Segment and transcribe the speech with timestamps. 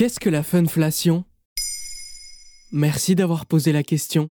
[0.00, 1.24] Qu'est-ce que la funflation?
[2.72, 4.28] Merci d'avoir posé la question.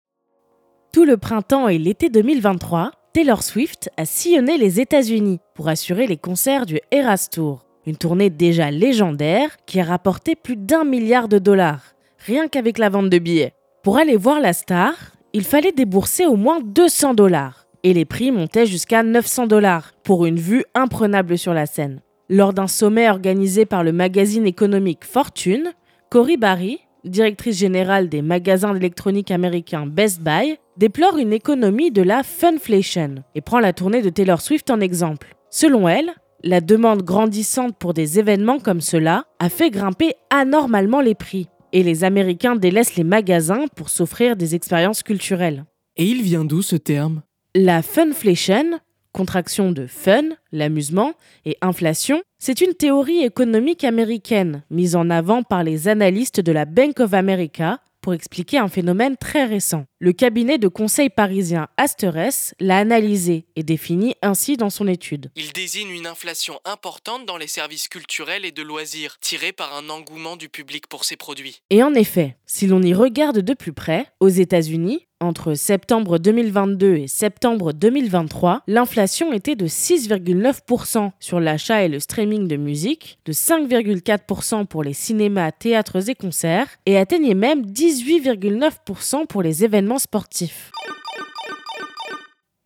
[0.93, 6.17] Tout le printemps et l'été 2023, Taylor Swift a sillonné les États-Unis pour assurer les
[6.17, 7.65] concerts du Eras Tour.
[7.87, 12.89] Une tournée déjà légendaire qui a rapporté plus d'un milliard de dollars, rien qu'avec la
[12.89, 13.53] vente de billets.
[13.81, 14.93] Pour aller voir la star,
[15.33, 17.65] il fallait débourser au moins 200 dollars.
[17.81, 22.03] Et les prix montaient jusqu'à 900 dollars pour une vue imprenable sur la scène.
[22.27, 25.73] Lors d'un sommet organisé par le magazine économique Fortune,
[26.09, 32.23] Cory Barry, directrice générale des magasins d'électronique américains Best Buy, déplore une économie de la
[32.23, 35.35] funflation et prend la tournée de Taylor Swift en exemple.
[35.51, 36.09] Selon elle,
[36.43, 41.83] la demande grandissante pour des événements comme cela a fait grimper anormalement les prix et
[41.83, 45.65] les Américains délaissent les magasins pour s'offrir des expériences culturelles.
[45.95, 47.21] Et il vient d'où ce terme?
[47.53, 48.79] La funflation,
[49.15, 51.13] contraction de fun, l'amusement,
[51.45, 56.65] et inflation, c'est une théorie économique américaine mise en avant par les analystes de la
[56.65, 59.85] Bank of America pour expliquer un phénomène très récent.
[60.05, 65.31] Le cabinet de conseil parisien Asterès l'a analysé et défini ainsi dans son étude.
[65.35, 69.89] Il désigne une inflation importante dans les services culturels et de loisirs, tirée par un
[69.89, 71.63] engouement du public pour ces produits.
[71.71, 76.97] Et en effet, si l'on y regarde de plus près, aux États-Unis, entre septembre 2022
[76.97, 83.31] et septembre 2023, l'inflation était de 6,9% sur l'achat et le streaming de musique, de
[83.31, 90.71] 5,4% pour les cinémas, théâtres et concerts, et atteignait même 18,9% pour les événements sportifs.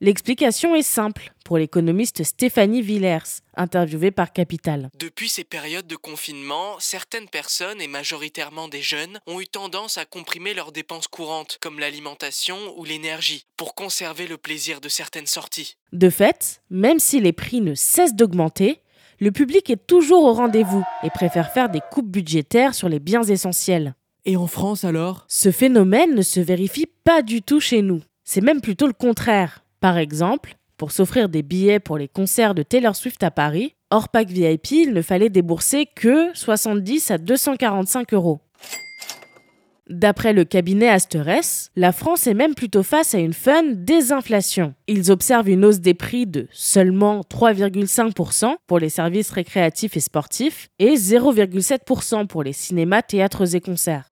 [0.02, 4.90] L'explication est simple pour l'économiste Stéphanie Villers, interviewée par Capital.
[4.98, 10.06] Depuis ces périodes de confinement, certaines personnes, et majoritairement des jeunes, ont eu tendance à
[10.06, 15.76] comprimer leurs dépenses courantes, comme l'alimentation ou l'énergie, pour conserver le plaisir de certaines sorties.
[15.92, 18.82] De fait, même si les prix ne cessent d'augmenter,
[19.20, 23.24] le public est toujours au rendez-vous et préfère faire des coupes budgétaires sur les biens
[23.24, 23.96] essentiels.
[24.26, 25.26] Et en France alors?
[25.28, 28.02] Ce phénomène ne se vérifie pas du tout chez nous.
[28.24, 29.64] C'est même plutôt le contraire.
[29.80, 34.10] Par exemple, pour s'offrir des billets pour les concerts de Taylor Swift à Paris, hors
[34.10, 38.42] pack VIP, il ne fallait débourser que 70 à 245 euros.
[39.90, 44.76] D'après le cabinet Asterès, la France est même plutôt face à une fun désinflation.
[44.88, 50.70] Ils observent une hausse des prix de seulement 3,5% pour les services récréatifs et sportifs
[50.78, 54.10] et 0,7% pour les cinémas, théâtres et concerts.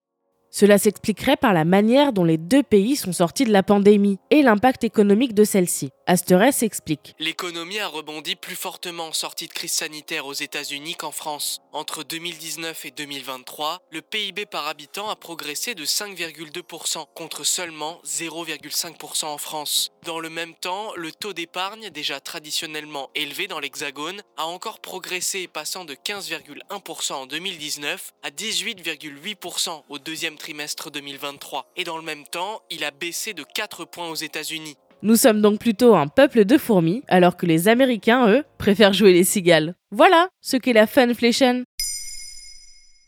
[0.50, 4.42] Cela s'expliquerait par la manière dont les deux pays sont sortis de la pandémie et
[4.42, 5.90] l'impact économique de celle-ci.
[6.10, 7.14] Asterès explique.
[7.18, 11.60] L'économie a rebondi plus fortement en sortie de crise sanitaire aux États-Unis qu'en France.
[11.72, 19.26] Entre 2019 et 2023, le PIB par habitant a progressé de 5,2% contre seulement 0,5%
[19.26, 19.90] en France.
[20.06, 25.46] Dans le même temps, le taux d'épargne, déjà traditionnellement élevé dans l'Hexagone, a encore progressé
[25.46, 31.66] passant de 15,1% en 2019 à 18,8% au deuxième trimestre 2023.
[31.76, 34.78] Et dans le même temps, il a baissé de 4 points aux États-Unis.
[35.02, 39.12] Nous sommes donc plutôt un peuple de fourmis, alors que les Américains, eux, préfèrent jouer
[39.12, 39.74] les cigales.
[39.92, 41.62] Voilà ce qu'est la funflation.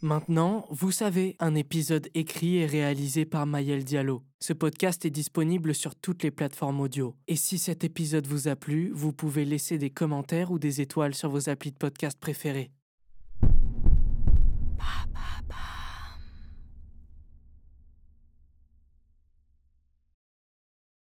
[0.00, 4.22] Maintenant, vous savez, un épisode écrit et réalisé par Mayel Diallo.
[4.38, 7.16] Ce podcast est disponible sur toutes les plateformes audio.
[7.26, 11.14] Et si cet épisode vous a plu, vous pouvez laisser des commentaires ou des étoiles
[11.14, 12.70] sur vos applis de podcast préférés.